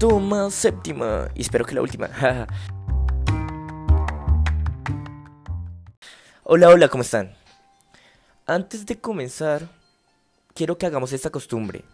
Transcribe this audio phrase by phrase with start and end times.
[0.00, 1.28] Toma séptima.
[1.34, 2.08] Y espero que la última.
[6.42, 7.34] hola, hola, ¿cómo están?
[8.46, 9.68] Antes de comenzar,
[10.54, 11.84] quiero que hagamos esta costumbre.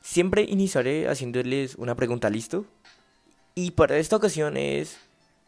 [0.00, 2.64] Siempre iniciaré haciéndoles una pregunta, ¿listo?
[3.54, 4.96] Y para esta ocasión es,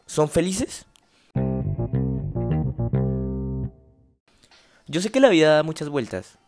[0.05, 0.85] ¿son felices?
[4.89, 6.39] Yo sé que la vida da muchas vueltas.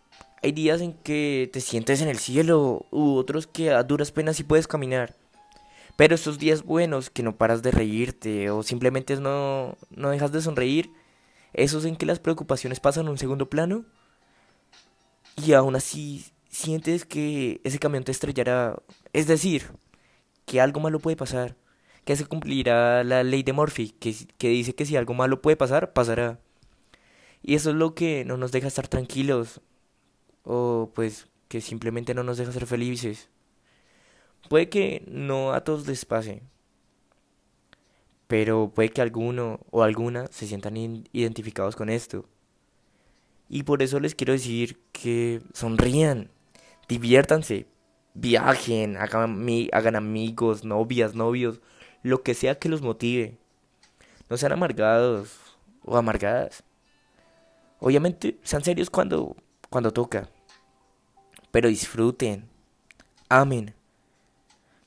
[0.43, 4.37] Hay días en que te sientes en el cielo, u otros que a duras penas
[4.37, 5.17] sí puedes caminar.
[5.97, 10.41] Pero esos días buenos que no paras de reírte o simplemente no, no dejas de
[10.41, 10.93] sonreír,
[11.55, 13.85] esos en que las preocupaciones pasan a un segundo plano
[15.35, 18.77] y aún así sientes que ese camión te estrellará.
[19.13, 19.73] Es decir,
[20.47, 21.57] que algo malo puede pasar,
[22.05, 25.57] que se cumplirá la ley de Murphy, que, que dice que si algo malo puede
[25.57, 26.39] pasar, pasará.
[27.43, 29.61] Y eso es lo que no nos deja estar tranquilos,
[30.49, 33.29] o pues que simplemente no nos deja ser felices.
[34.49, 36.43] Puede que no a todos les pase,
[38.27, 40.77] pero puede que alguno o alguna se sientan
[41.13, 42.25] identificados con esto.
[43.51, 46.31] Y por eso les quiero decir que sonrían,
[46.89, 47.67] diviértanse,
[48.15, 51.61] viajen, hagan, hagan amigos, novias, novios,
[52.03, 53.37] lo que sea que los motive.
[54.31, 55.39] No sean amargados
[55.85, 56.65] o amargadas.
[57.81, 59.37] Obviamente, sean serios cuando,
[59.71, 60.31] cuando toca
[61.51, 62.49] pero disfruten,
[63.29, 63.75] amen,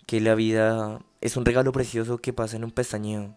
[0.06, 3.36] que la vida es un regalo precioso que pasa en un pestañeo.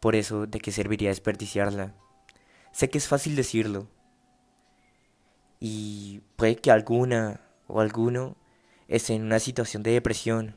[0.00, 1.94] Por eso, ¿de qué serviría desperdiciarla?
[2.72, 3.86] Sé que es fácil decirlo.
[5.58, 8.36] Y puede que alguna o alguno
[8.88, 10.56] esté en una situación de depresión.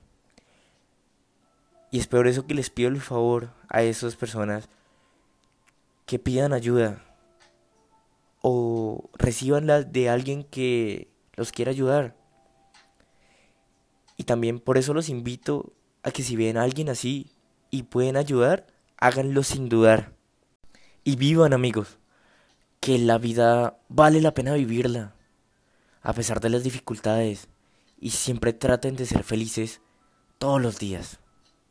[1.91, 4.67] Y es por eso que les pido el favor a esas personas
[6.05, 7.03] que pidan ayuda
[8.41, 12.15] o recibanla de alguien que los quiere ayudar.
[14.17, 17.31] Y también por eso los invito a que si ven a alguien así
[17.71, 20.13] y pueden ayudar, háganlo sin dudar.
[21.03, 21.97] Y vivan amigos,
[22.79, 25.15] que la vida vale la pena vivirla,
[26.01, 27.47] a pesar de las dificultades,
[27.99, 29.81] y siempre traten de ser felices
[30.37, 31.19] todos los días.